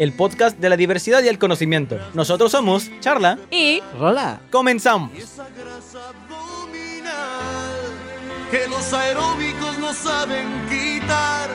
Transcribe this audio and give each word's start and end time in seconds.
el 0.00 0.14
podcast 0.14 0.58
de 0.58 0.70
la 0.70 0.78
diversidad 0.78 1.22
y 1.22 1.28
el 1.28 1.38
conocimiento. 1.38 1.98
Nosotros 2.14 2.50
somos 2.50 2.90
Charla 3.00 3.38
Y 3.50 3.82
Rola. 3.98 4.40
Comenzamos. 4.50 5.12
esa 5.12 5.46
grasa 5.50 6.08
abdominal 6.08 7.10
que 8.50 8.66
los 8.66 8.92
aeróbicos 8.94 9.78
no 9.78 9.92
saben 9.92 10.46
quitar. 10.70 11.50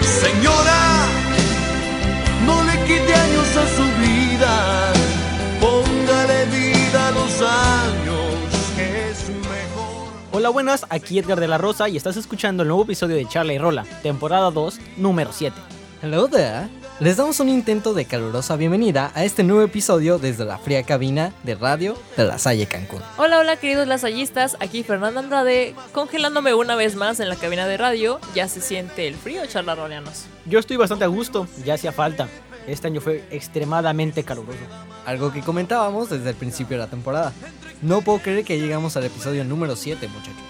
Señora, 0.00 1.06
no 2.46 2.64
le 2.64 2.72
quite 2.86 3.14
años 3.14 3.56
a 3.56 3.66
su 3.76 3.84
vida, 4.00 4.92
póngale 5.60 6.46
vida 6.46 7.08
a 7.08 7.10
los 7.10 7.42
años, 7.42 8.72
que 8.76 9.10
es 9.10 9.28
mejor. 9.28 10.10
Hola, 10.32 10.48
buenas, 10.48 10.86
aquí 10.88 11.18
Edgar 11.18 11.38
de 11.38 11.48
la 11.48 11.58
Rosa 11.58 11.90
y 11.90 11.98
estás 11.98 12.16
escuchando 12.16 12.62
el 12.62 12.70
nuevo 12.70 12.84
episodio 12.84 13.16
de 13.16 13.28
Charla 13.28 13.52
y 13.52 13.58
Rola, 13.58 13.84
temporada 14.02 14.50
2, 14.50 14.80
número 14.96 15.32
7. 15.34 15.81
Hello 16.02 16.26
there. 16.26 16.68
Les 16.98 17.16
damos 17.16 17.38
un 17.38 17.48
intento 17.48 17.94
de 17.94 18.06
calurosa 18.06 18.56
bienvenida 18.56 19.12
a 19.14 19.24
este 19.24 19.44
nuevo 19.44 19.62
episodio 19.62 20.18
desde 20.18 20.44
la 20.44 20.58
fría 20.58 20.82
cabina 20.82 21.32
de 21.44 21.54
radio 21.54 21.96
de 22.16 22.24
la 22.24 22.38
Salle 22.38 22.66
Cancún. 22.66 23.00
hola, 23.18 23.38
hola 23.38 23.54
queridos 23.54 23.86
lasallistas, 23.86 24.56
aquí 24.58 24.82
Fernanda 24.82 25.20
Andrade, 25.20 25.76
congelándome 25.92 26.54
una 26.54 26.74
vez 26.74 26.96
más 26.96 27.20
en 27.20 27.28
la 27.28 27.36
cabina 27.36 27.68
de 27.68 27.76
radio. 27.76 28.18
Ya 28.34 28.48
se 28.48 28.60
siente 28.60 29.06
el 29.06 29.14
frío, 29.14 29.46
charlarroleanos. 29.46 30.24
Yo 30.44 30.58
estoy 30.58 30.76
bastante 30.76 31.04
a 31.04 31.06
gusto, 31.08 31.46
ya 31.64 31.74
hacía 31.74 31.92
falta. 31.92 32.26
Este 32.66 32.88
año 32.88 33.00
fue 33.00 33.22
extremadamente 33.30 34.24
caluroso. 34.24 34.58
Algo 35.06 35.32
que 35.32 35.42
comentábamos 35.42 36.10
desde 36.10 36.30
el 36.30 36.34
principio 36.34 36.78
de 36.78 36.82
la 36.82 36.90
temporada. 36.90 37.32
No 37.80 38.00
puedo 38.00 38.18
creer 38.18 38.44
que 38.44 38.58
llegamos 38.58 38.96
al 38.96 39.04
episodio 39.04 39.44
número 39.44 39.76
7, 39.76 40.08
muchachos. 40.08 40.42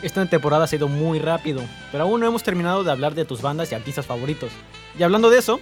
Esta 0.00 0.24
temporada 0.24 0.64
ha 0.64 0.68
sido 0.68 0.88
muy 0.88 1.18
rápido, 1.18 1.60
pero 1.92 2.04
aún 2.04 2.20
no 2.20 2.26
hemos 2.26 2.42
terminado 2.42 2.84
de 2.84 2.90
hablar 2.90 3.14
de 3.14 3.26
tus 3.26 3.42
bandas 3.42 3.70
y 3.70 3.74
artistas 3.74 4.06
favoritos. 4.06 4.50
Y 4.98 5.02
hablando 5.02 5.30
de 5.30 5.38
eso, 5.38 5.60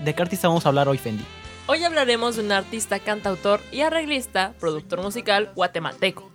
¿de 0.00 0.14
qué 0.14 0.22
artista 0.22 0.48
vamos 0.48 0.66
a 0.66 0.68
hablar 0.68 0.88
hoy, 0.88 0.98
Fendi? 0.98 1.24
Hoy 1.66 1.84
hablaremos 1.84 2.36
de 2.36 2.42
un 2.42 2.52
artista, 2.52 2.98
cantautor 2.98 3.60
y 3.70 3.80
arreglista, 3.80 4.52
productor 4.60 5.00
musical 5.02 5.52
guatemalteco. 5.54 6.30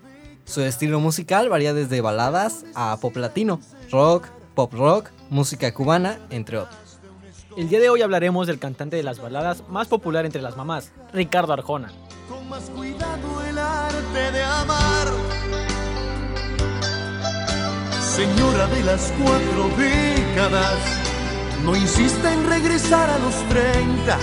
Su 0.46 0.62
estilo 0.62 1.00
musical 1.00 1.50
varía 1.50 1.74
desde 1.74 2.00
baladas 2.02 2.66
a 2.74 2.98
pop 3.02 3.16
latino, 3.18 3.60
rock, 3.92 4.28
pop 4.56 4.74
rock, 4.74 5.10
música 5.30 5.74
cubana, 5.74 6.18
entre 6.30 6.58
otros. 6.58 7.00
El 7.58 7.70
día 7.70 7.80
de 7.80 7.90
hoy 7.90 8.02
hablaremos 8.02 8.48
del 8.48 8.60
cantante 8.60 8.96
de 8.96 9.04
las 9.04 9.20
baladas 9.20 9.68
más 9.68 9.88
popular 9.88 10.26
entre 10.26 10.42
las 10.42 10.56
mamás, 10.56 10.92
Ricardo 11.12 11.54
Arjona. 11.54 11.92
Con 12.30 12.48
más 12.48 12.70
cuidado 12.70 13.44
el 13.50 13.58
arte 13.58 14.32
de 14.32 14.44
amar. 14.44 15.08
Señora 18.00 18.68
de 18.68 18.84
las 18.84 19.14
cuatro 19.22 19.70
décadas, 19.78 20.78
no 21.64 21.76
insista 21.76 22.34
en 22.34 22.48
regresar 22.48 23.10
a 23.10 23.20
los 23.20 23.36
30, 23.50 24.18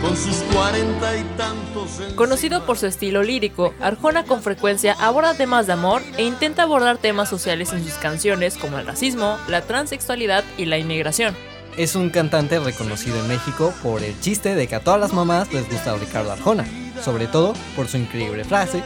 con 0.00 0.16
sus 0.16 0.36
cuarenta 0.52 1.16
y 1.16 1.24
tantos. 1.36 2.14
Conocido 2.14 2.64
por 2.66 2.78
su 2.78 2.86
estilo 2.86 3.22
lírico, 3.22 3.74
Arjona 3.80 4.24
con 4.24 4.42
frecuencia 4.42 4.94
aborda 4.98 5.34
temas 5.34 5.66
de 5.66 5.74
amor 5.74 6.02
e 6.16 6.24
intenta 6.24 6.62
abordar 6.62 6.98
temas 6.98 7.28
sociales 7.28 7.72
en 7.72 7.84
sus 7.84 7.94
canciones 7.94 8.56
como 8.56 8.78
el 8.78 8.86
racismo, 8.86 9.38
la 9.48 9.62
transexualidad 9.62 10.44
y 10.56 10.66
la 10.66 10.78
inmigración. 10.78 11.36
Es 11.76 11.94
un 11.94 12.10
cantante 12.10 12.58
reconocido 12.58 13.18
en 13.20 13.28
México 13.28 13.72
por 13.82 14.02
el 14.02 14.18
chiste 14.20 14.54
de 14.54 14.66
que 14.66 14.76
a 14.76 14.80
todas 14.80 15.00
las 15.00 15.12
mamás 15.12 15.52
les 15.52 15.68
gusta 15.70 15.94
Ricardo 15.96 16.32
Arjona, 16.32 16.66
sobre 17.02 17.26
todo 17.26 17.52
por 17.74 17.86
su 17.88 17.98
increíble 17.98 18.44
frase 18.44 18.82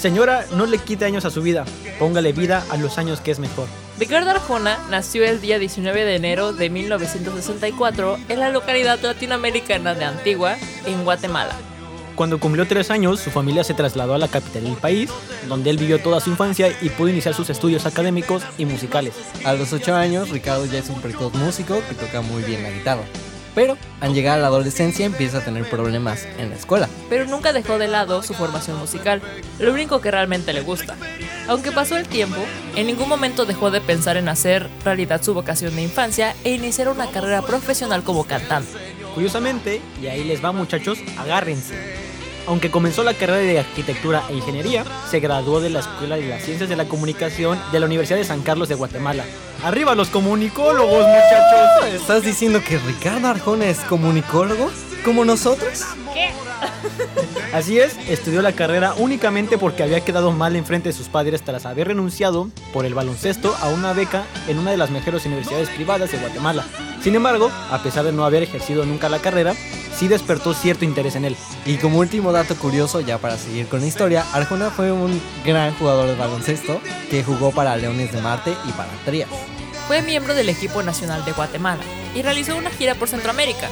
Señora, 0.00 0.46
no 0.56 0.64
le 0.64 0.78
quite 0.78 1.04
años 1.04 1.26
a 1.26 1.30
su 1.30 1.42
vida, 1.42 1.66
póngale 1.98 2.32
vida 2.32 2.64
a 2.70 2.78
los 2.78 2.96
años 2.96 3.20
que 3.20 3.32
es 3.32 3.38
mejor. 3.38 3.68
Ricardo 4.00 4.30
Arjona 4.30 4.78
nació 4.88 5.24
el 5.26 5.42
día 5.42 5.58
19 5.58 6.06
de 6.06 6.16
enero 6.16 6.54
de 6.54 6.70
1964 6.70 8.18
en 8.30 8.40
la 8.40 8.48
localidad 8.48 8.98
latinoamericana 8.98 9.94
de 9.94 10.06
Antigua, 10.06 10.56
en 10.86 11.04
Guatemala. 11.04 11.54
Cuando 12.16 12.40
cumplió 12.40 12.66
tres 12.66 12.90
años, 12.90 13.20
su 13.20 13.30
familia 13.30 13.62
se 13.62 13.74
trasladó 13.74 14.14
a 14.14 14.18
la 14.18 14.28
capital 14.28 14.64
del 14.64 14.76
país, 14.76 15.10
donde 15.48 15.68
él 15.68 15.76
vivió 15.76 16.00
toda 16.00 16.20
su 16.20 16.30
infancia 16.30 16.74
y 16.80 16.88
pudo 16.88 17.10
iniciar 17.10 17.34
sus 17.34 17.50
estudios 17.50 17.84
académicos 17.84 18.42
y 18.56 18.64
musicales. 18.64 19.12
A 19.44 19.52
los 19.52 19.70
8 19.74 19.94
años, 19.94 20.30
Ricardo 20.30 20.64
ya 20.64 20.78
es 20.78 20.88
un 20.88 21.02
precoz 21.02 21.34
músico 21.34 21.82
que 21.86 21.94
toca 21.94 22.22
muy 22.22 22.42
bien 22.42 22.62
la 22.62 22.70
guitarra. 22.70 23.02
Pero 23.54 23.76
al 24.00 24.14
llegar 24.14 24.38
a 24.38 24.42
la 24.42 24.46
adolescencia 24.48 25.06
empieza 25.06 25.38
a 25.38 25.44
tener 25.44 25.68
problemas 25.68 26.26
en 26.38 26.50
la 26.50 26.56
escuela. 26.56 26.88
pero 27.08 27.24
nunca 27.26 27.52
dejó 27.52 27.78
de 27.78 27.88
lado 27.88 28.22
su 28.22 28.34
formación 28.34 28.78
musical, 28.78 29.20
lo 29.58 29.72
único 29.72 30.00
que 30.00 30.10
realmente 30.10 30.52
le 30.52 30.60
gusta. 30.60 30.96
Aunque 31.48 31.72
pasó 31.72 31.96
el 31.96 32.06
tiempo, 32.06 32.40
en 32.76 32.86
ningún 32.86 33.08
momento 33.08 33.44
dejó 33.44 33.70
de 33.70 33.80
pensar 33.80 34.16
en 34.16 34.28
hacer 34.28 34.68
realidad 34.84 35.22
su 35.22 35.34
vocación 35.34 35.74
de 35.74 35.82
infancia 35.82 36.34
e 36.44 36.52
iniciar 36.52 36.88
una 36.88 37.10
carrera 37.10 37.42
profesional 37.42 38.04
como 38.04 38.24
cantante. 38.24 38.70
Curiosamente, 39.14 39.80
y 40.00 40.06
ahí 40.06 40.22
les 40.22 40.44
va 40.44 40.52
muchachos, 40.52 40.98
agárrense. 41.18 41.99
Aunque 42.46 42.70
comenzó 42.70 43.04
la 43.04 43.14
carrera 43.14 43.38
de 43.38 43.58
arquitectura 43.60 44.24
e 44.28 44.34
ingeniería, 44.34 44.84
se 45.10 45.20
graduó 45.20 45.60
de 45.60 45.70
la 45.70 45.80
Escuela 45.80 46.16
de 46.16 46.28
las 46.28 46.42
Ciencias 46.42 46.68
de 46.68 46.76
la 46.76 46.86
Comunicación 46.86 47.58
de 47.72 47.80
la 47.80 47.86
Universidad 47.86 48.18
de 48.18 48.24
San 48.24 48.42
Carlos 48.42 48.68
de 48.68 48.74
Guatemala. 48.74 49.24
¡Arriba 49.62 49.94
los 49.94 50.08
comunicólogos, 50.08 51.06
muchachos! 51.06 51.94
¿Estás 51.94 52.24
diciendo 52.24 52.60
que 52.66 52.78
Ricardo 52.78 53.28
Arjona 53.28 53.66
es 53.66 53.78
comunicólogo? 53.80 54.70
¿Como 55.04 55.24
nosotros? 55.24 55.84
Así 57.52 57.78
es, 57.78 57.96
estudió 58.08 58.42
la 58.42 58.52
carrera 58.52 58.94
únicamente 58.94 59.58
porque 59.58 59.82
había 59.82 60.00
quedado 60.00 60.32
mal 60.32 60.56
enfrente 60.56 60.90
de 60.90 60.92
sus 60.92 61.08
padres 61.08 61.42
tras 61.42 61.66
haber 61.66 61.88
renunciado 61.88 62.48
por 62.72 62.84
el 62.84 62.94
baloncesto 62.94 63.54
a 63.60 63.68
una 63.68 63.92
beca 63.92 64.24
en 64.48 64.58
una 64.58 64.70
de 64.70 64.76
las 64.76 64.90
mejores 64.90 65.26
universidades 65.26 65.68
privadas 65.70 66.12
de 66.12 66.18
Guatemala. 66.18 66.64
Sin 67.02 67.14
embargo, 67.14 67.50
a 67.70 67.82
pesar 67.82 68.04
de 68.04 68.12
no 68.12 68.24
haber 68.24 68.42
ejercido 68.42 68.84
nunca 68.84 69.08
la 69.08 69.20
carrera, 69.20 69.54
sí 70.00 70.08
despertó 70.08 70.54
cierto 70.54 70.86
interés 70.86 71.14
en 71.14 71.26
él. 71.26 71.36
Y 71.66 71.76
como 71.76 71.98
último 71.98 72.32
dato 72.32 72.56
curioso, 72.56 73.00
ya 73.00 73.18
para 73.18 73.36
seguir 73.36 73.66
con 73.68 73.80
la 73.80 73.86
historia, 73.86 74.24
Arjona 74.32 74.70
fue 74.70 74.90
un 74.90 75.20
gran 75.44 75.74
jugador 75.74 76.08
de 76.08 76.14
baloncesto 76.14 76.80
que 77.10 77.22
jugó 77.22 77.52
para 77.52 77.76
Leones 77.76 78.10
de 78.10 78.22
Marte 78.22 78.56
y 78.66 78.72
para 78.72 78.88
Trías. 79.04 79.28
Fue 79.86 80.00
miembro 80.00 80.34
del 80.34 80.48
equipo 80.48 80.82
nacional 80.82 81.22
de 81.26 81.32
Guatemala 81.32 81.82
y 82.14 82.22
realizó 82.22 82.56
una 82.56 82.70
gira 82.70 82.94
por 82.94 83.08
Centroamérica. 83.08 83.68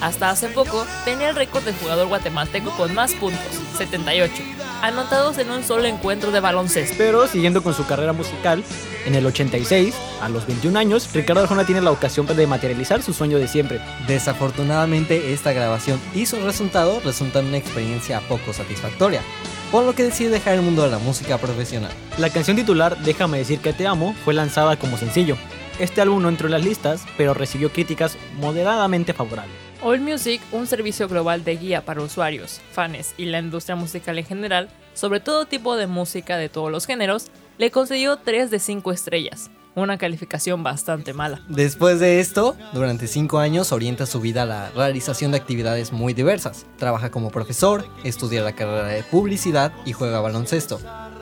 Hasta 0.00 0.30
hace 0.30 0.48
poco 0.48 0.84
tenía 1.04 1.28
el 1.28 1.36
récord 1.36 1.62
de 1.62 1.72
jugador 1.72 2.08
guatemalteco 2.08 2.70
con 2.72 2.92
más 2.92 3.12
puntos, 3.12 3.40
78, 3.78 4.42
anotados 4.82 5.38
en 5.38 5.50
un 5.50 5.62
solo 5.64 5.84
encuentro 5.84 6.30
de 6.30 6.40
baloncesto. 6.40 6.94
Pero 6.98 7.26
siguiendo 7.26 7.62
con 7.62 7.74
su 7.74 7.86
carrera 7.86 8.12
musical, 8.12 8.64
en 9.06 9.14
el 9.14 9.26
86, 9.26 9.94
a 10.20 10.28
los 10.28 10.46
21 10.46 10.78
años, 10.78 11.10
Ricardo 11.12 11.42
Arjona 11.42 11.64
tiene 11.64 11.80
la 11.80 11.90
ocasión 11.90 12.26
de 12.26 12.46
materializar 12.46 13.02
su 13.02 13.12
sueño 13.12 13.38
de 13.38 13.48
siempre. 13.48 13.80
Desafortunadamente, 14.06 15.32
esta 15.32 15.52
grabación 15.52 16.00
y 16.14 16.26
su 16.26 16.36
resultado 16.40 17.00
resultan 17.04 17.46
una 17.46 17.56
experiencia 17.58 18.20
poco 18.28 18.52
satisfactoria, 18.52 19.22
por 19.70 19.84
lo 19.84 19.94
que 19.94 20.04
decide 20.04 20.30
dejar 20.30 20.54
el 20.54 20.62
mundo 20.62 20.82
de 20.82 20.90
la 20.90 20.98
música 20.98 21.38
profesional. 21.38 21.92
La 22.18 22.30
canción 22.30 22.56
titular 22.56 22.98
Déjame 22.98 23.38
decir 23.38 23.60
que 23.60 23.72
te 23.72 23.86
amo 23.86 24.14
fue 24.24 24.34
lanzada 24.34 24.76
como 24.76 24.96
sencillo. 24.96 25.36
Este 25.80 26.02
álbum 26.02 26.20
no 26.20 26.28
entró 26.28 26.46
en 26.46 26.52
las 26.52 26.62
listas, 26.62 27.06
pero 27.16 27.32
recibió 27.32 27.72
críticas 27.72 28.18
moderadamente 28.38 29.14
favorables. 29.14 29.54
All 29.80 29.98
Music, 29.98 30.42
un 30.52 30.66
servicio 30.66 31.08
global 31.08 31.42
de 31.42 31.56
guía 31.56 31.86
para 31.86 32.02
usuarios, 32.02 32.60
fans 32.70 33.14
y 33.16 33.24
la 33.24 33.38
industria 33.38 33.76
musical 33.76 34.18
en 34.18 34.26
general, 34.26 34.68
sobre 34.92 35.20
todo 35.20 35.46
tipo 35.46 35.76
de 35.76 35.86
música 35.86 36.36
de 36.36 36.50
todos 36.50 36.70
los 36.70 36.84
géneros, 36.84 37.28
le 37.56 37.70
concedió 37.70 38.18
3 38.18 38.50
de 38.50 38.58
5 38.58 38.92
estrellas, 38.92 39.50
una 39.74 39.96
calificación 39.96 40.62
bastante 40.62 41.14
mala. 41.14 41.40
Después 41.48 41.98
de 41.98 42.20
esto, 42.20 42.56
durante 42.74 43.06
5 43.06 43.38
años 43.38 43.72
orienta 43.72 44.04
su 44.04 44.20
vida 44.20 44.42
a 44.42 44.46
la 44.46 44.68
realización 44.72 45.30
de 45.30 45.38
actividades 45.38 45.92
muy 45.92 46.12
diversas. 46.12 46.66
Trabaja 46.76 47.10
como 47.10 47.30
profesor, 47.30 47.86
estudia 48.04 48.42
la 48.42 48.54
carrera 48.54 48.88
de 48.88 49.02
publicidad 49.02 49.72
y 49.86 49.94
juega 49.94 50.20
baloncesto, 50.20 50.78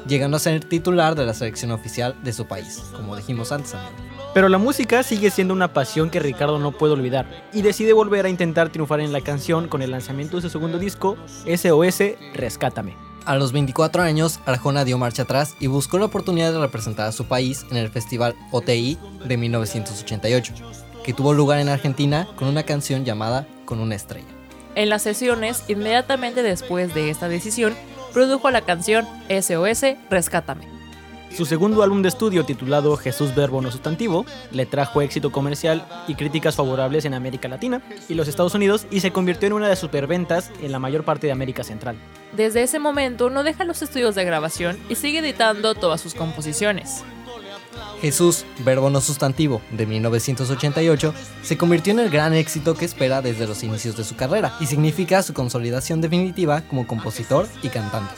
llegando 0.09 0.37
a 0.37 0.41
ser 0.41 0.65
titular 0.65 1.15
de 1.15 1.27
la 1.27 1.35
selección 1.35 1.71
oficial 1.71 2.17
de 2.23 2.33
su 2.33 2.47
país, 2.47 2.83
como 2.97 3.15
dijimos 3.17 3.53
antes. 3.53 3.75
amigo. 3.75 4.09
Pero 4.35 4.49
la 4.49 4.59
música 4.59 5.03
sigue 5.03 5.31
siendo 5.31 5.55
una 5.55 5.73
pasión 5.73 6.11
que 6.11 6.21
Ricardo 6.21 6.59
no 6.59 6.73
puede 6.73 6.93
olvidar 6.93 7.27
y 7.53 7.63
decide 7.63 7.93
volver 7.93 8.27
a 8.27 8.29
intentar 8.29 8.71
triunfar 8.71 9.01
en 9.01 9.13
la 9.13 9.21
canción 9.21 9.69
con 9.69 9.83
el 9.83 9.91
lanzamiento 9.91 10.37
de 10.37 10.43
su 10.43 10.51
segundo 10.51 10.79
disco, 10.79 11.17
SOS 11.47 12.03
Rescátame. 12.35 12.95
A 13.25 13.37
los 13.37 13.53
24 13.53 14.03
años, 14.03 14.41
Arjona 14.47 14.85
dio 14.85 14.97
marcha 14.97 15.23
atrás 15.23 15.55
y 15.61 15.67
buscó 15.67 15.99
la 15.99 16.07
oportunidad 16.07 16.53
de 16.53 16.61
representar 16.61 17.09
a 17.09 17.13
su 17.13 17.27
país 17.27 17.67
en 17.71 17.77
el 17.77 17.91
festival 17.91 18.35
OTI 18.53 18.97
de 19.27 19.37
1988, 19.37 20.55
que 21.05 21.13
tuvo 21.13 21.35
lugar 21.35 21.59
en 21.59 21.69
Argentina 21.69 22.27
con 22.37 22.49
una 22.49 22.63
canción 22.63 23.05
llamada 23.05 23.47
Con 23.65 23.81
una 23.81 23.97
estrella. 23.97 24.29
En 24.75 24.89
las 24.89 25.03
sesiones, 25.03 25.65
inmediatamente 25.69 26.43
después 26.43 26.95
de 26.95 27.11
esta 27.11 27.29
decisión, 27.29 27.75
produjo 28.19 28.51
la 28.51 28.63
canción 28.63 29.07
SOS 29.29 29.95
Rescátame. 30.11 30.67
Su 31.33 31.47
segundo 31.47 31.85
álbum 31.85 32.03
de 32.03 32.09
estudio, 32.09 32.45
titulado 32.45 32.97
Jesús 32.97 33.33
Verbo 33.33 33.63
No 33.63 33.71
Sustantivo, 33.71 34.27
le 34.51 34.67
trajo 34.67 35.03
éxito 35.03 35.31
comercial 35.31 35.87
y 36.09 36.17
críticas 36.17 36.57
favorables 36.57 37.05
en 37.05 37.15
América 37.15 37.47
Latina 37.47 37.81
y 38.09 38.15
los 38.15 38.27
Estados 38.27 38.57
Unidos 38.57 38.89
y 38.91 38.99
se 38.99 39.13
convirtió 39.13 39.47
en 39.47 39.53
una 39.53 39.69
de 39.69 39.77
superventas 39.77 40.51
en 40.61 40.73
la 40.73 40.81
mayor 40.81 41.05
parte 41.05 41.29
de 41.29 41.33
América 41.33 41.63
Central. 41.63 41.95
Desde 42.33 42.65
ese 42.65 42.81
momento 42.81 43.31
no 43.31 43.45
deja 43.45 43.63
los 43.63 43.83
estudios 43.83 44.17
de 44.17 44.25
grabación 44.25 44.77
y 44.89 44.97
sigue 44.97 45.21
editando 45.21 45.77
todas 45.77 46.01
sus 46.01 46.15
composiciones. 46.15 47.05
Jesús, 48.01 48.45
verbo 48.65 48.91
no 48.91 49.01
sustantivo, 49.01 49.61
de 49.73 49.87
1988, 49.87 51.15
se 51.43 51.59
convirtió 51.59 51.93
en 51.93 51.99
el 52.01 52.11
gran 52.11 52.33
éxito 52.35 52.75
que 52.75 52.85
espera 52.85 53.23
desde 53.23 53.47
los 53.47 53.63
inicios 53.63 53.97
de 53.97 54.05
su 54.05 54.17
carrera 54.17 54.55
y 54.61 54.67
significa 54.67 55.23
su 55.23 55.35
consolidación 55.35 56.01
definitiva 56.01 56.63
como 56.63 56.87
compositor 56.87 57.49
y 57.63 57.69
cantante. 57.69 58.15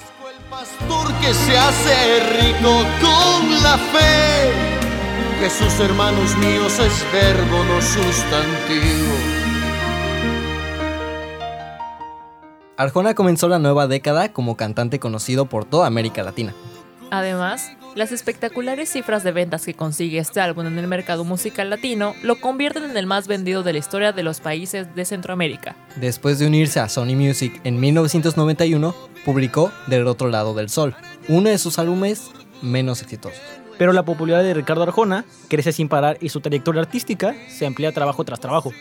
pastor 0.51 1.13
que 1.21 1.33
se 1.33 1.57
hace 1.57 2.21
rico 2.41 2.85
con 3.01 3.63
la 3.63 3.79
fe. 3.79 4.53
Jesús, 5.41 5.81
hermanos 5.81 6.37
míos, 6.37 6.79
es 6.79 7.13
verbo 7.13 7.65
no 7.65 7.81
sustantivo. 7.81 9.15
Arjona 12.77 13.15
comenzó 13.15 13.49
la 13.49 13.59
nueva 13.59 13.87
década 13.87 14.33
como 14.33 14.57
cantante 14.57 14.99
conocido 14.99 15.47
por 15.47 15.65
toda 15.65 15.87
América 15.87 16.23
Latina. 16.23 16.55
Además, 17.11 17.73
las 17.97 18.13
espectaculares 18.13 18.91
cifras 18.91 19.25
de 19.25 19.33
ventas 19.33 19.65
que 19.65 19.75
consigue 19.75 20.19
este 20.19 20.41
álbum 20.41 20.67
en 20.67 20.79
el 20.79 20.87
mercado 20.87 21.25
musical 21.25 21.71
latino 21.71 22.15
lo 22.23 22.41
convierten 22.41 22.85
en 22.85 22.97
el 22.97 23.07
más 23.07 23.27
vendido 23.27 23.63
de 23.63 23.73
la 23.73 23.81
historia 23.81 24.13
de 24.13 24.23
los 24.23 24.41
países 24.41 24.95
de 24.95 25.05
Centroamérica. 25.05 25.75
Después 25.97 26.39
de 26.39 26.47
unirse 26.47 26.79
a 26.79 26.89
Sony 26.89 27.17
Music 27.17 27.61
en 27.65 27.81
1991, 27.81 28.95
publicó 29.25 29.73
Del 29.89 30.07
otro 30.07 30.29
lado 30.29 30.55
del 30.55 30.69
sol, 30.69 30.95
uno 31.29 31.51
de 31.51 31.59
sus 31.59 31.79
álbumes 31.79 32.31
menos 32.63 33.03
exitosos. 33.03 33.41
Pero 33.77 33.93
la 33.93 34.05
popularidad 34.05 34.45
de 34.45 34.55
Ricardo 34.55 34.83
Arjona 34.83 35.25
crece 35.49 35.73
sin 35.73 35.89
parar 35.89 36.19
y 36.21 36.29
su 36.29 36.41
trayectoria 36.41 36.83
artística 36.83 37.35
se 37.49 37.67
amplía 37.67 37.93
trabajo 37.93 38.25
tras 38.25 38.39
trabajo. 38.39 38.73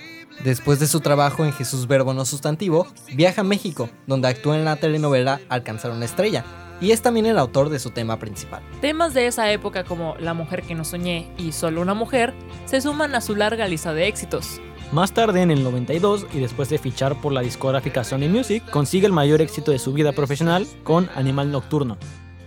Después 0.44 0.80
de 0.80 0.88
su 0.88 1.00
trabajo 1.00 1.46
en 1.46 1.54
Jesús 1.54 1.88
Verbo 1.88 2.14
No 2.14 2.26
Sustantivo, 2.26 2.86
viaja 3.14 3.42
a 3.42 3.46
México, 3.46 3.90
donde 4.08 4.28
actúa 4.28 4.58
en 4.58 4.66
la 4.66 4.76
telenovela 4.76 5.42
Alcanzar 5.50 5.92
una 5.92 6.06
estrella, 6.06 6.46
y 6.82 6.92
es 6.92 7.02
también 7.02 7.26
el 7.26 7.38
autor 7.38 7.70
de 7.70 7.80
su 7.80 7.92
tema 7.92 8.18
principal. 8.20 8.62
Temas 8.82 9.14
de 9.14 9.28
esa 9.28 9.52
época 9.52 9.84
como 9.84 10.16
La 10.20 10.34
mujer 10.34 10.64
que 10.64 10.76
no 10.76 10.86
soñé 10.86 11.30
y 11.38 11.52
Solo 11.52 11.82
una 11.82 11.94
mujer 11.94 12.34
se 12.66 12.82
suman 12.82 13.16
a 13.16 13.22
su 13.22 13.36
larga 13.36 13.68
lista 13.68 13.94
de 13.94 14.08
éxitos. 14.08 14.62
Más 14.92 15.12
tarde, 15.14 15.44
en 15.44 15.52
el 15.52 15.64
92, 15.64 16.26
y 16.34 16.40
después 16.40 16.68
de 16.70 16.80
fichar 16.80 17.22
por 17.22 17.32
la 17.32 17.42
discográfica 17.42 18.04
Sony 18.04 18.28
Music, 18.28 18.64
consigue 18.72 19.06
el 19.06 19.14
mayor 19.14 19.40
éxito 19.40 19.72
de 19.72 19.78
su 19.78 19.94
vida 19.94 20.14
profesional 20.14 20.66
con 20.84 21.10
Animal 21.16 21.52
Nocturno. 21.52 21.98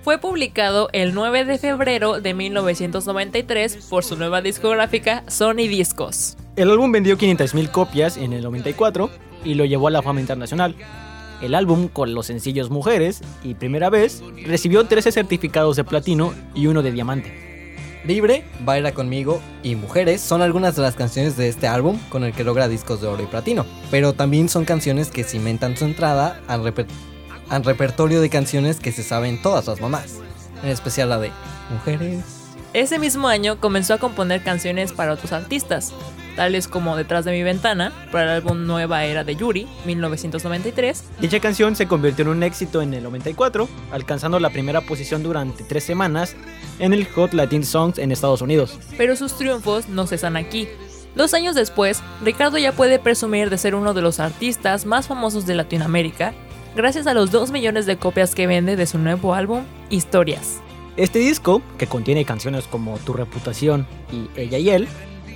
Fue 0.03 0.19
publicado 0.19 0.89
el 0.93 1.15
9 1.15 1.45
de 1.45 1.59
febrero 1.59 2.21
de 2.21 2.35
1993 2.35 3.87
por 3.89 4.03
su 4.03 4.17
nueva 4.17 4.43
discográfica 4.43 5.23
Sony 5.29 5.69
Discos. 5.69 6.37
El 6.57 6.71
álbum 6.73 6.91
vendió 6.91 7.17
500.000 7.17 7.71
copias 7.71 8.17
en 8.17 8.33
el 8.33 8.43
94 8.43 9.09
y 9.45 9.55
lo 9.55 9.65
llevó 9.65 9.87
a 9.87 9.93
la 9.93 10.03
fama 10.03 10.21
internacional. 10.21 10.75
El 11.43 11.55
álbum, 11.55 11.89
con 11.89 12.15
los 12.15 12.27
sencillos 12.27 12.71
Mujeres 12.71 13.21
y 13.43 13.55
Primera 13.55 13.91
Vez, 13.91 14.23
recibió 14.47 14.87
13 14.87 15.11
certificados 15.13 15.77
de 15.77 15.85
platino 15.85 16.33
y 16.55 16.69
uno 16.69 16.83
de 16.83 16.93
diamante. 16.93 18.01
Libre, 18.05 18.45
Baila 18.65 18.93
conmigo 18.93 19.41
y 19.63 19.75
Mujeres 19.77 20.21
son 20.21 20.41
algunas 20.43 20.75
de 20.77 20.83
las 20.83 20.95
canciones 20.95 21.37
de 21.37 21.49
este 21.49 21.67
álbum 21.69 21.99
con 22.09 22.25
el 22.25 22.33
que 22.33 22.45
logra 22.45 22.69
discos 22.69 23.01
de 23.01 23.07
oro 23.09 23.23
y 23.23 23.27
platino, 23.27 23.65
pero 23.91 24.13
también 24.13 24.49
son 24.49 24.65
canciones 24.65 25.11
que 25.11 25.25
cimentan 25.25 25.77
su 25.77 25.85
entrada 25.85 26.41
al, 26.49 26.63
reper- 26.63 26.87
al 27.49 27.65
repertorio 27.65 28.21
de 28.21 28.29
canciones 28.31 28.81
que 28.81 28.91
se 28.93 29.03
saben 29.03 29.41
todas 29.43 29.67
las 29.67 29.81
mamás, 29.81 30.15
en 30.63 30.71
especial 30.71 31.11
la 31.11 31.19
de 31.19 31.31
Mujeres. 31.73 32.25
Ese 32.73 32.99
mismo 32.99 33.29
año 33.29 33.61
comenzó 33.61 33.95
a 33.95 33.99
componer 33.99 34.43
canciones 34.43 34.93
para 34.93 35.13
otros 35.13 35.33
artistas, 35.33 35.93
tales 36.37 36.69
como 36.69 36.97
Detrás 36.97 37.25
de 37.25 37.33
mi 37.33 37.43
ventana, 37.43 37.93
para 38.11 38.25
el 38.25 38.31
álbum 38.43 38.67
Nueva 38.67 39.05
Era 39.05 39.25
de 39.25 39.37
Yuri, 39.37 39.67
1993, 39.85 41.05
Dicha 41.21 41.41
canción 41.41 41.77
se 41.77 41.87
convirtió 41.87 42.23
en 42.23 42.29
un 42.29 42.43
éxito 42.43 42.83
en 42.83 42.95
el 42.95 43.03
94, 43.03 43.69
alcanzando 43.93 44.39
la 44.41 44.51
primera 44.51 44.81
posición 44.81 45.23
durante 45.23 45.65
tres 45.65 45.85
semanas 45.85 46.35
en 46.79 46.93
el 46.93 47.07
Hot 47.07 47.33
Latin 47.35 47.65
Songs 47.65 47.99
en 47.99 48.13
Estados 48.13 48.43
Unidos. 48.43 48.79
pero 48.97 49.17
sus 49.17 49.37
triunfos 49.37 49.89
no 49.89 50.07
cesan 50.07 50.37
aquí. 50.37 50.69
Dos 51.15 51.35
años 51.35 51.55
después, 51.55 52.03
Ricardo 52.23 52.57
ya 52.57 52.73
puede 52.73 52.99
presumir 52.99 53.51
de 53.51 53.59
ser 53.59 53.75
uno 53.75 53.93
de 53.93 54.01
los 54.01 54.19
artistas 54.19 54.87
más 54.87 55.07
famosos 55.09 55.45
de 55.45 55.55
Latinoamérica, 55.55 56.33
gracias 56.75 57.07
a 57.07 57.13
los 57.13 57.31
2 57.31 57.51
millones 57.51 57.85
de 57.85 57.99
copias 57.99 58.35
que 58.35 58.47
vende 58.47 58.77
de 58.77 58.87
su 58.87 58.99
nuevo 58.99 59.35
álbum, 59.35 59.65
Historias. 59.91 60.61
Este 60.97 61.19
disco, 61.19 61.63
que 61.79 61.87
contiene 61.87 62.25
canciones 62.25 62.65
como 62.67 62.99
Tu 62.99 63.13
reputación 63.13 63.87
y 64.11 64.29
Ella 64.41 64.59
y 64.59 64.71
él, 64.71 64.89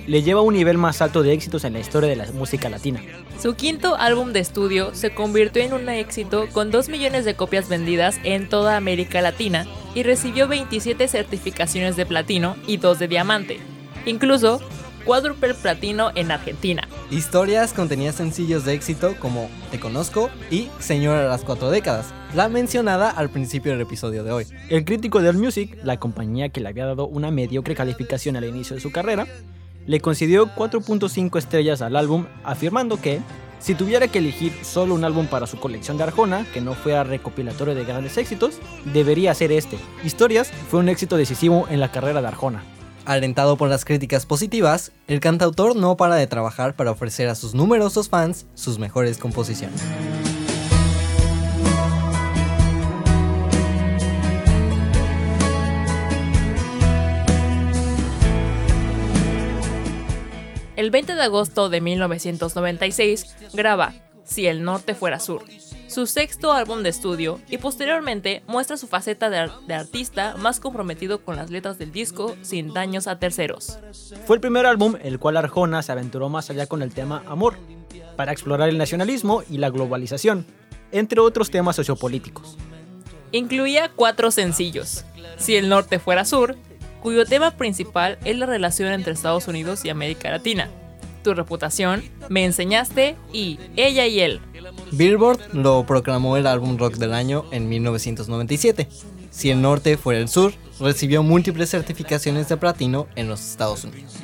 le 0.07 0.23
lleva 0.23 0.39
a 0.39 0.43
un 0.43 0.53
nivel 0.53 0.77
más 0.77 1.01
alto 1.01 1.21
de 1.21 1.33
éxitos 1.33 1.63
en 1.65 1.73
la 1.73 1.79
historia 1.79 2.09
de 2.09 2.15
la 2.15 2.25
música 2.31 2.69
latina. 2.69 3.01
Su 3.39 3.55
quinto 3.55 3.95
álbum 3.95 4.33
de 4.33 4.39
estudio 4.39 4.95
se 4.95 5.13
convirtió 5.13 5.61
en 5.61 5.73
un 5.73 5.87
éxito 5.89 6.47
con 6.51 6.71
2 6.71 6.89
millones 6.89 7.25
de 7.25 7.35
copias 7.35 7.69
vendidas 7.69 8.17
en 8.23 8.49
toda 8.49 8.77
América 8.77 9.21
Latina 9.21 9.67
y 9.93 10.03
recibió 10.03 10.47
27 10.47 11.07
certificaciones 11.07 11.95
de 11.95 12.05
platino 12.05 12.55
y 12.65 12.77
2 12.77 12.99
de 12.99 13.07
diamante. 13.07 13.59
Incluso 14.05 14.61
cuádruple 15.05 15.53
platino 15.53 16.11
en 16.15 16.31
Argentina. 16.31 16.87
Historias 17.11 17.73
contenía 17.73 18.11
sencillos 18.11 18.65
de 18.65 18.73
éxito 18.73 19.15
como 19.19 19.49
Te 19.71 19.79
conozco 19.79 20.29
y 20.51 20.67
Señora 20.79 21.21
de 21.21 21.29
las 21.29 21.43
cuatro 21.43 21.69
décadas, 21.69 22.07
la 22.35 22.49
mencionada 22.49 23.09
al 23.09 23.29
principio 23.29 23.71
del 23.71 23.81
episodio 23.81 24.23
de 24.25 24.31
hoy. 24.31 24.45
El 24.69 24.83
crítico 24.83 25.21
de 25.21 25.29
AllMusic, 25.29 25.83
la 25.83 25.97
compañía 25.97 26.49
que 26.49 26.59
le 26.59 26.67
había 26.67 26.85
dado 26.85 27.07
una 27.07 27.31
mediocre 27.31 27.75
calificación 27.75 28.35
al 28.35 28.43
inicio 28.43 28.75
de 28.75 28.81
su 28.81 28.91
carrera, 28.91 29.27
le 29.87 30.01
concedió 30.01 30.53
4.5 30.53 31.39
estrellas 31.39 31.81
al 31.81 31.95
álbum, 31.95 32.25
afirmando 32.43 33.01
que, 33.01 33.21
si 33.59 33.73
tuviera 33.73 34.07
que 34.07 34.19
elegir 34.19 34.53
solo 34.63 34.93
un 34.93 35.03
álbum 35.03 35.25
para 35.25 35.47
su 35.47 35.57
colección 35.57 35.97
de 35.97 36.03
Arjona, 36.03 36.45
que 36.53 36.61
no 36.61 36.75
fuera 36.75 37.03
recopilatorio 37.03 37.73
de 37.73 37.85
grandes 37.85 38.17
éxitos, 38.17 38.59
debería 38.93 39.33
ser 39.33 39.51
este. 39.51 39.79
Historias 40.03 40.51
fue 40.69 40.81
un 40.81 40.89
éxito 40.89 41.17
decisivo 41.17 41.65
en 41.69 41.79
la 41.79 41.91
carrera 41.91 42.21
de 42.21 42.27
Arjona. 42.27 42.63
Alentado 43.05 43.55
por 43.55 43.69
las 43.69 43.85
críticas 43.85 44.25
positivas, 44.25 44.91
el 45.07 45.21
cantautor 45.21 45.77
no 45.77 45.95
para 45.95 46.15
de 46.15 46.27
trabajar 46.27 46.75
para 46.75 46.91
ofrecer 46.91 47.29
a 47.29 47.35
sus 47.35 47.55
numerosos 47.55 48.09
fans 48.09 48.45
sus 48.53 48.79
mejores 48.79 49.17
composiciones. 49.17 49.81
El 60.87 60.91
20 60.91 61.15
de 61.15 61.21
agosto 61.21 61.67
de 61.67 61.81
1996 61.81 63.35
graba 63.51 63.93
Si 64.23 64.47
el 64.47 64.63
norte 64.63 64.95
fuera 64.95 65.19
sur, 65.19 65.43
su 65.89 66.07
sexto 66.07 66.53
álbum 66.53 66.81
de 66.81 66.87
estudio 66.87 67.41
y 67.49 67.57
posteriormente 67.57 68.41
muestra 68.47 68.77
su 68.77 68.87
faceta 68.87 69.29
de, 69.29 69.35
ar- 69.37 69.59
de 69.67 69.73
artista 69.73 70.35
más 70.37 70.61
comprometido 70.61 71.25
con 71.25 71.35
las 71.35 71.49
letras 71.49 71.77
del 71.77 71.91
disco 71.91 72.37
sin 72.41 72.71
daños 72.73 73.07
a 73.07 73.19
terceros. 73.19 73.79
Fue 74.25 74.37
el 74.37 74.39
primer 74.39 74.65
álbum 74.65 74.95
el 75.03 75.19
cual 75.19 75.35
Arjona 75.35 75.81
se 75.83 75.91
aventuró 75.91 76.29
más 76.29 76.49
allá 76.51 76.67
con 76.67 76.81
el 76.81 76.93
tema 76.93 77.21
amor, 77.27 77.57
para 78.15 78.31
explorar 78.31 78.69
el 78.69 78.77
nacionalismo 78.77 79.43
y 79.49 79.57
la 79.57 79.69
globalización, 79.69 80.45
entre 80.93 81.19
otros 81.19 81.51
temas 81.51 81.75
sociopolíticos. 81.75 82.55
Incluía 83.33 83.91
cuatro 83.93 84.31
sencillos, 84.31 85.03
Si 85.37 85.57
el 85.57 85.67
norte 85.67 85.99
fuera 85.99 86.23
sur, 86.23 86.55
cuyo 87.01 87.25
tema 87.25 87.51
principal 87.51 88.17
es 88.25 88.37
la 88.37 88.45
relación 88.45 88.91
entre 88.91 89.13
Estados 89.13 89.47
Unidos 89.47 89.85
y 89.85 89.89
América 89.89 90.29
Latina, 90.29 90.69
Tu 91.23 91.33
reputación, 91.33 92.03
Me 92.29 92.45
enseñaste 92.45 93.15
y 93.33 93.59
Ella 93.75 94.07
y 94.07 94.19
él. 94.19 94.39
Billboard 94.91 95.53
lo 95.53 95.85
proclamó 95.85 96.37
el 96.37 96.47
álbum 96.47 96.77
rock 96.77 96.95
del 96.95 97.13
año 97.13 97.45
en 97.51 97.67
1997. 97.69 98.87
Si 99.29 99.49
el 99.49 99.61
norte 99.61 99.97
fuera 99.97 100.19
el 100.19 100.29
sur, 100.29 100.53
recibió 100.79 101.23
múltiples 101.23 101.69
certificaciones 101.69 102.49
de 102.49 102.57
platino 102.57 103.07
en 103.15 103.27
los 103.27 103.41
Estados 103.41 103.83
Unidos. 103.83 104.15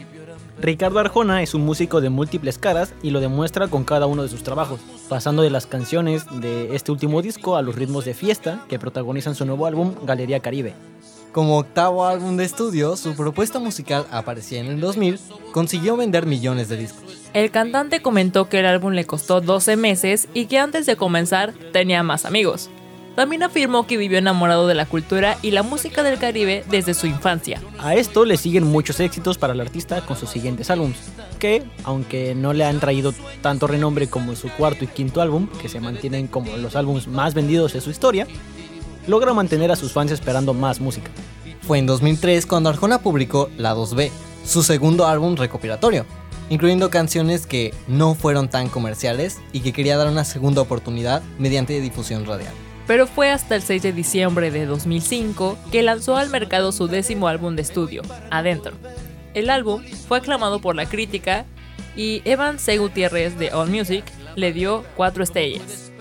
Ricardo 0.64 1.00
Arjona 1.00 1.42
es 1.42 1.54
un 1.54 1.66
músico 1.66 2.00
de 2.00 2.10
múltiples 2.10 2.58
caras 2.58 2.94
y 3.02 3.10
lo 3.10 3.20
demuestra 3.20 3.68
con 3.68 3.84
cada 3.84 4.06
uno 4.06 4.24
de 4.24 4.30
sus 4.30 4.44
trabajos, 4.44 4.80
pasando 5.10 5.42
de 5.42 5.50
las 5.50 5.68
canciones 5.68 6.26
de 6.40 6.74
este 6.76 6.92
último 6.92 7.22
disco 7.22 7.58
a 7.58 7.62
los 7.62 7.76
ritmos 7.76 8.06
de 8.06 8.14
fiesta 8.14 8.64
que 8.70 8.80
protagonizan 8.80 9.36
su 9.36 9.46
nuevo 9.46 9.66
álbum 9.66 9.94
Galería 10.06 10.40
Caribe. 10.40 10.74
Como 11.34 11.58
octavo 11.58 12.06
álbum 12.06 12.38
de 12.38 12.46
estudio, 12.46 12.96
su 12.96 13.16
propuesta 13.16 13.58
musical 13.58 14.06
aparecía 14.12 14.60
en 14.60 14.68
el 14.68 14.80
2000, 14.80 15.20
consiguió 15.52 15.98
vender 15.98 16.28
millones 16.28 16.70
de 16.70 16.78
discos. 16.78 17.02
El 17.34 17.50
cantante 17.50 18.04
comentó 18.04 18.50
que 18.50 18.60
el 18.60 18.68
álbum 18.68 18.94
le 18.94 19.06
costó 19.06 19.42
12 19.42 19.76
meses 19.76 20.28
y 20.36 20.46
que 20.46 20.60
antes 20.60 20.86
de 20.86 20.96
comenzar 20.96 21.52
tenía 21.72 22.04
más 22.04 22.26
amigos. 22.26 22.70
también 23.16 23.44
afirmó 23.44 23.86
que 23.86 23.98
vivió 23.98 24.18
enamorado 24.18 24.68
de 24.68 24.74
la 24.74 24.88
cultura 24.88 25.38
y 25.44 25.52
la 25.52 25.62
música 25.62 26.02
del 26.02 26.18
Caribe 26.18 26.64
desde 26.70 26.96
su 26.96 27.06
infancia. 27.06 27.62
A 27.80 27.96
esto 27.96 28.26
le 28.26 28.38
siguen 28.38 28.64
muchos 28.64 29.00
éxitos 29.00 29.38
para 29.38 29.54
el 29.54 29.62
artista 29.62 30.02
con 30.02 30.18
sus 30.18 30.30
siguientes 30.30 30.72
álbumes, 30.72 30.98
que, 31.40 31.64
aunque 31.84 32.34
no 32.34 32.54
le 32.54 32.66
han 32.66 32.80
traído 32.80 33.14
tanto 33.42 33.68
renombre 33.68 34.08
como 34.08 34.36
su 34.36 34.50
cuarto 34.50 34.84
y 34.84 34.88
quinto 34.88 35.22
álbum, 35.22 35.48
que 35.62 35.70
se 35.70 35.80
mantienen 35.80 36.28
como 36.28 36.58
los 36.58 36.76
álbumes 36.76 37.08
más 37.08 37.36
vendidos 37.36 37.74
de 37.74 37.82
su 37.82 37.92
historia, 37.92 38.28
logra 39.08 39.34
mantener 39.34 39.72
a 39.72 39.76
sus 39.76 39.94
fans 39.94 40.12
esperando 40.12 40.54
más 40.54 40.80
música. 40.80 41.10
Fue 41.62 41.80
en 41.80 41.86
2003 41.86 42.46
cuando 42.46 42.70
Arjona 42.70 43.00
publicó 43.00 43.50
La 43.58 43.76
2B, 43.76 44.12
su 44.46 44.64
segundo 44.64 45.08
álbum 45.08 45.36
recopilatorio, 45.36 46.06
incluyendo 46.50 46.90
canciones 46.90 47.48
que 47.48 47.74
no 47.88 48.16
fueron 48.16 48.50
tan 48.50 48.70
comerciales 48.70 49.40
y 49.54 49.62
que 49.62 49.74
quería 49.74 49.98
dar 49.98 50.10
una 50.10 50.26
segunda 50.26 50.62
oportunidad 50.62 51.22
mediante 51.40 51.80
difusión 51.80 52.26
radial. 52.26 52.54
Pero 52.86 53.08
fue 53.08 53.30
hasta 53.32 53.56
el 53.56 53.62
6 53.62 53.82
de 53.82 53.94
diciembre 53.94 54.52
de 54.52 54.66
2005 54.66 55.58
que 55.72 55.84
lanzó 55.84 56.18
al 56.18 56.30
mercado 56.30 56.72
su 56.72 56.88
décimo 56.88 57.30
álbum 57.30 57.56
de 57.56 57.62
estudio, 57.62 58.02
Adentro. 58.30 58.74
El 59.34 59.50
álbum 59.50 59.84
fue 60.08 60.18
aclamado 60.18 60.60
por 60.60 60.76
la 60.76 60.86
crítica 60.86 61.46
y 61.96 62.22
Evan 62.26 62.60
C. 62.60 62.78
Gutiérrez 62.78 63.38
de 63.38 63.50
AllMusic 63.52 64.04
le 64.36 64.52
dio 64.52 64.84
4 64.96 65.24
estrellas. 65.24 65.93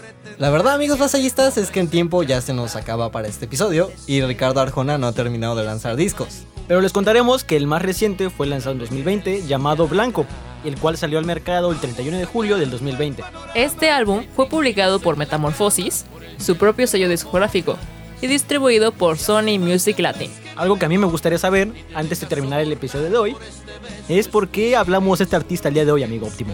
La 0.43 0.51
verdad, 0.51 0.75
amigos 0.75 0.99
vasallistas, 0.99 1.57
es 1.57 1.71
que 1.71 1.79
en 1.79 1.87
tiempo 1.87 2.25
ya 2.25 2.41
se 2.41 2.53
nos 2.53 2.75
acaba 2.75 3.13
para 3.13 3.29
este 3.29 3.45
episodio 3.45 3.93
y 4.09 4.23
Ricardo 4.23 4.59
Arjona 4.59 4.99
no 4.99 5.07
ha 5.07 5.13
terminado 5.13 5.55
de 5.55 5.63
lanzar 5.63 5.95
discos. 5.95 6.43
Pero 6.67 6.81
les 6.81 6.93
contaremos 6.93 7.45
que 7.45 7.57
el 7.57 7.69
más 7.69 7.81
reciente 7.81 8.29
fue 8.29 8.49
lanzado 8.49 8.73
en 8.73 8.81
2020 8.81 9.47
llamado 9.47 9.87
Blanco, 9.87 10.27
el 10.65 10.77
cual 10.81 10.97
salió 10.97 11.21
al 11.21 11.27
mercado 11.27 11.71
el 11.71 11.79
31 11.79 12.19
de 12.19 12.25
julio 12.25 12.57
del 12.57 12.73
2020. 12.73 13.23
Este 13.55 13.91
álbum 13.91 14.25
fue 14.35 14.49
publicado 14.49 14.99
por 14.99 15.17
Metamorphosis, 15.17 16.07
su 16.39 16.57
propio 16.57 16.89
sello 16.89 17.09
discográfico, 17.09 17.79
y 18.21 18.27
distribuido 18.27 18.91
por 18.91 19.19
Sony 19.19 19.61
Music 19.61 20.01
Latin. 20.01 20.33
Algo 20.57 20.77
que 20.77 20.87
a 20.87 20.89
mí 20.89 20.99
me 20.99 21.07
gustaría 21.07 21.39
saber, 21.39 21.71
antes 21.95 22.19
de 22.19 22.27
terminar 22.27 22.61
el 22.61 22.73
episodio 22.73 23.11
de 23.11 23.17
hoy, 23.17 23.37
es 24.09 24.27
por 24.27 24.49
qué 24.49 24.75
hablamos 24.75 25.21
de 25.21 25.25
este 25.25 25.37
artista 25.37 25.69
el 25.69 25.75
día 25.75 25.85
de 25.85 25.93
hoy, 25.93 26.03
amigo 26.03 26.27
óptimo. 26.27 26.53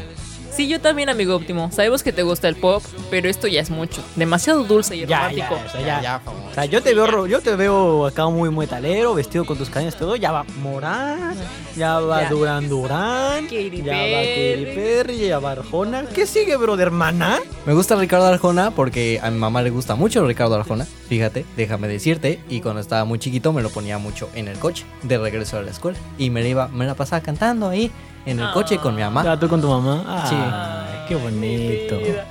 Sí, 0.59 0.67
yo 0.67 0.81
también, 0.81 1.09
amigo 1.09 1.37
óptimo. 1.37 1.71
Sabemos 1.71 2.03
que 2.03 2.13
te 2.13 2.25
gusta 2.25 2.49
el 2.49 2.57
pop, 2.57 2.83
pero 3.13 3.29
esto 3.29 3.47
ya 3.47 3.61
es 3.61 3.71
mucho. 3.71 4.03
Demasiado 4.17 4.65
dulce 4.65 4.97
y 4.97 5.07
Ya, 5.07 5.29
romántico. 5.29 5.55
ya, 5.55 5.65
o 5.65 5.71
sea, 5.71 6.03
ya. 6.03 6.21
O 6.51 6.53
sea, 6.53 6.65
yo 6.65 6.83
te 6.83 6.95
veo, 6.95 7.29
yo 7.29 7.41
te 7.41 7.55
veo 7.55 8.05
acá 8.07 8.27
muy 8.27 8.51
metalero, 8.51 9.15
vestido 9.15 9.45
con 9.45 9.57
tus 9.57 9.71
cadenas 9.71 9.97
todo. 9.97 10.17
Ya 10.17 10.33
va 10.33 10.43
Morán, 10.61 11.37
ya 11.77 12.01
va 12.01 12.23
Ya. 12.23 12.31
Duran 12.31 12.69
Duran, 12.69 13.45
Katy 13.45 13.83
ya 13.85 13.93
va. 13.93 13.99
Katy 14.01 14.67
Perry, 14.75 15.29
ya 15.29 15.39
va 15.39 15.53
Arjona. 15.53 16.07
¿Qué 16.13 16.27
sigue, 16.27 16.57
brother, 16.57 16.89
hermana? 16.89 17.39
Me 17.65 17.73
gusta 17.73 17.95
Ricardo 17.95 18.27
Arjona 18.27 18.73
porque 18.73 19.21
a 19.23 19.31
mi 19.31 19.39
mamá 19.39 19.63
le 19.63 19.71
gusta 19.71 19.95
mucho 19.95 20.27
Ricardo 20.27 20.57
Arjona. 20.57 20.87
Fíjate, 21.09 21.45
déjame 21.57 21.87
decirte. 21.87 22.41
Y 22.49 22.63
cuando 22.63 22.81
estaba 22.81 23.05
muy 23.05 23.21
chiquito 23.21 23.53
me 23.53 23.63
lo 23.63 23.71
ponía 23.71 23.99
mucho 23.99 24.29
en 24.35 24.49
el 24.49 24.59
coche 24.59 24.85
de 25.05 25.19
regreso 25.19 25.57
a 25.57 25.63
la 25.63 25.71
escuela. 25.71 25.97
Y 26.19 26.31
me 26.31 26.43
la, 26.43 26.49
iba, 26.49 26.67
me 26.67 26.85
la 26.85 26.97
pasaba 26.97 27.23
cantando 27.23 27.69
ahí 27.69 27.93
en 28.31 28.41
el 28.41 28.51
coche 28.53 28.79
con 28.79 28.95
mi 28.95 29.03
mamá. 29.03 29.25
Ya, 29.25 29.39
tú 29.39 29.49
con 29.49 29.61
tu 29.61 29.69
mamá. 29.69 30.27
Sí. 30.29 30.35
Ay, 30.39 31.05
qué 31.09 31.15
bonito. 31.15 31.97
Mi 31.97 32.05
vida. 32.05 32.27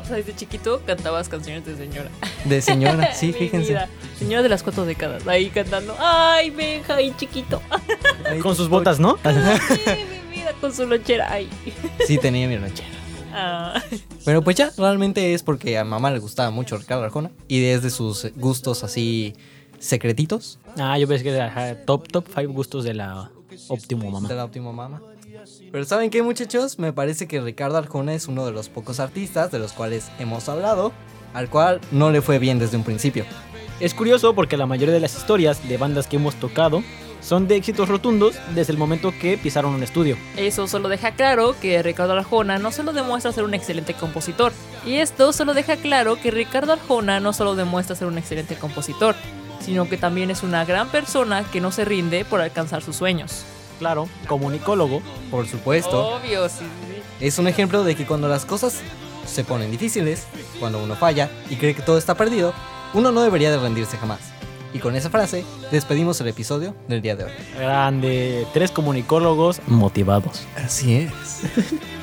O 0.00 0.06
sea, 0.06 0.16
desde 0.16 0.34
chiquito 0.36 0.82
cantabas 0.86 1.28
canciones 1.30 1.64
de 1.64 1.76
señora. 1.76 2.10
De 2.44 2.60
señora, 2.60 3.12
sí, 3.14 3.28
Mi 3.28 3.32
fíjense. 3.32 3.70
vida. 3.70 3.88
Señora 4.18 4.42
de 4.42 4.48
las 4.50 4.62
cuatro 4.62 4.84
décadas, 4.84 5.26
ahí 5.26 5.48
cantando. 5.48 5.96
Ay, 5.98 6.50
Benja, 6.50 6.96
ahí 6.96 7.14
chiquito. 7.16 7.62
Con 8.42 8.54
sus 8.54 8.68
botas, 8.68 9.00
¿no? 9.00 9.16
Ay, 9.24 9.34
mi 10.30 10.36
vida, 10.36 10.52
con 10.60 10.74
su 10.74 10.86
lonchera. 10.86 11.30
Ay. 11.32 11.48
Sí, 12.06 12.18
tenía 12.18 12.46
mi 12.48 12.58
lonchera. 12.58 12.88
Ah. 13.32 13.82
Pero 14.26 14.42
pues 14.42 14.56
ya, 14.56 14.70
realmente 14.76 15.32
es 15.34 15.42
porque 15.42 15.76
a 15.78 15.84
mamá 15.84 16.10
le 16.10 16.18
gustaba 16.18 16.50
mucho 16.50 16.76
Ricardo 16.76 17.02
Arjona. 17.04 17.30
Y 17.48 17.60
desde 17.60 17.88
sus 17.90 18.30
gustos 18.36 18.84
así 18.84 19.34
secretitos 19.80 20.58
Ah, 20.78 20.98
yo 20.98 21.08
pensé 21.08 21.24
que 21.24 21.30
era 21.30 21.46
ajá, 21.46 21.74
top, 21.84 22.08
top 22.08 22.26
5 22.34 22.52
gustos 22.52 22.84
de 22.84 22.94
la 22.94 23.30
óptimo 23.68 24.10
mamá. 24.10 24.28
de 24.28 24.34
la 24.34 24.44
óptima 24.44 24.70
mamá. 24.72 25.00
Pero 25.72 25.84
¿saben 25.84 26.10
qué 26.10 26.22
muchachos? 26.22 26.78
Me 26.78 26.92
parece 26.92 27.26
que 27.26 27.40
Ricardo 27.40 27.78
Arjona 27.78 28.14
es 28.14 28.28
uno 28.28 28.46
de 28.46 28.52
los 28.52 28.68
pocos 28.68 29.00
artistas 29.00 29.50
de 29.50 29.58
los 29.58 29.72
cuales 29.72 30.10
hemos 30.18 30.48
hablado, 30.48 30.92
al 31.32 31.50
cual 31.50 31.80
no 31.90 32.10
le 32.10 32.22
fue 32.22 32.38
bien 32.38 32.58
desde 32.58 32.76
un 32.76 32.84
principio. 32.84 33.24
Es 33.80 33.94
curioso 33.94 34.34
porque 34.34 34.56
la 34.56 34.66
mayoría 34.66 34.94
de 34.94 35.00
las 35.00 35.16
historias 35.16 35.66
de 35.68 35.76
bandas 35.76 36.06
que 36.06 36.16
hemos 36.16 36.36
tocado 36.36 36.82
son 37.20 37.48
de 37.48 37.56
éxitos 37.56 37.88
rotundos 37.88 38.36
desde 38.54 38.72
el 38.72 38.78
momento 38.78 39.12
que 39.18 39.38
pisaron 39.38 39.74
un 39.74 39.82
estudio. 39.82 40.16
Eso 40.36 40.68
solo 40.68 40.88
deja 40.88 41.12
claro 41.12 41.56
que 41.60 41.82
Ricardo 41.82 42.12
Arjona 42.12 42.58
no 42.58 42.70
solo 42.70 42.92
demuestra 42.92 43.32
ser 43.32 43.44
un 43.44 43.54
excelente 43.54 43.94
compositor. 43.94 44.52
Y 44.86 44.96
esto 44.96 45.32
solo 45.32 45.54
deja 45.54 45.76
claro 45.76 46.20
que 46.20 46.30
Ricardo 46.30 46.74
Arjona 46.74 47.20
no 47.20 47.32
solo 47.32 47.54
demuestra 47.54 47.96
ser 47.96 48.08
un 48.08 48.18
excelente 48.18 48.56
compositor, 48.56 49.16
sino 49.60 49.88
que 49.88 49.96
también 49.96 50.30
es 50.30 50.42
una 50.42 50.64
gran 50.66 50.88
persona 50.90 51.44
que 51.50 51.62
no 51.62 51.72
se 51.72 51.86
rinde 51.86 52.24
por 52.26 52.42
alcanzar 52.42 52.82
sus 52.82 52.96
sueños. 52.96 53.46
Claro, 53.84 54.08
comunicólogo, 54.26 55.02
Por 55.30 55.46
supuesto, 55.46 56.16
Obvio, 56.16 56.48
sí. 56.48 56.60
sí. 56.60 57.02
es 57.20 57.38
un 57.38 57.46
ejemplo 57.48 57.84
de 57.84 57.94
que 57.94 58.06
cuando 58.06 58.28
las 58.28 58.46
cosas 58.46 58.80
se 59.26 59.44
ponen 59.44 59.70
difíciles, 59.70 60.24
cuando 60.58 60.82
uno 60.82 60.96
falla 60.96 61.28
y 61.50 61.56
cree 61.56 61.74
que 61.74 61.82
todo 61.82 61.98
está 61.98 62.14
perdido, 62.14 62.54
uno 62.94 63.12
no 63.12 63.20
debería 63.20 63.50
de 63.50 63.58
rendirse 63.58 63.98
jamás. 63.98 64.20
Y 64.72 64.78
con 64.78 64.96
esa 64.96 65.10
frase 65.10 65.44
despedimos 65.70 66.18
el 66.22 66.28
episodio 66.28 66.74
del 66.88 67.02
día 67.02 67.14
de 67.14 67.24
hoy. 67.24 67.32
grande, 67.58 68.46
tres 68.54 68.70
comunicólogos 68.70 69.60
motivados. 69.66 70.46
Así 70.56 70.94
es. 70.96 71.42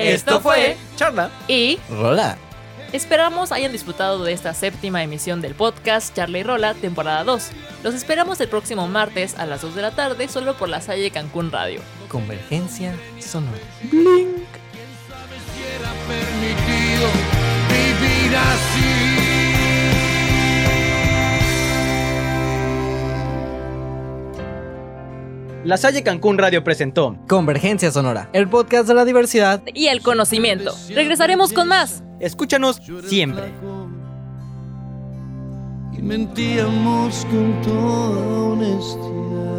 Esto 0.00 0.40
fue 0.40 0.76
charla. 0.96 1.30
y 1.48 1.78
Rola. 1.90 2.36
Esperamos 2.92 3.52
hayan 3.52 3.70
disfrutado 3.70 4.24
de 4.24 4.32
esta 4.32 4.52
séptima 4.52 5.02
emisión 5.04 5.40
del 5.40 5.54
podcast 5.54 6.14
Charlie 6.14 6.42
Rola, 6.42 6.74
temporada 6.74 7.22
2. 7.22 7.50
Los 7.84 7.94
esperamos 7.94 8.40
el 8.40 8.48
próximo 8.48 8.88
martes 8.88 9.38
a 9.38 9.46
las 9.46 9.62
2 9.62 9.76
de 9.76 9.82
la 9.82 9.92
tarde 9.92 10.26
solo 10.26 10.54
por 10.54 10.68
la 10.68 10.80
Salle 10.80 11.10
Cancún 11.12 11.52
Radio. 11.52 11.80
Convergencia 12.08 12.92
sonora. 13.20 13.58
Si 13.80 13.96
era 15.62 15.92
permitido 16.08 17.08
vivir 17.68 18.36
así. 18.36 18.99
La 25.64 25.76
Salle 25.76 26.02
Cancún 26.02 26.38
Radio 26.38 26.64
presentó. 26.64 27.18
Convergencia 27.28 27.90
sonora. 27.90 28.30
El 28.32 28.48
podcast 28.48 28.88
de 28.88 28.94
la 28.94 29.04
diversidad 29.04 29.62
Y 29.74 29.88
el 29.88 30.00
conocimiento. 30.00 30.74
Regresaremos 30.88 31.52
con 31.52 31.68
más. 31.68 32.02
Escúchanos 32.18 32.80
siempre. 33.06 33.44
Y 35.92 36.00
mentíamos 36.00 37.26
con 37.26 37.60
toda 37.60 38.52
honestidad. 38.52 39.49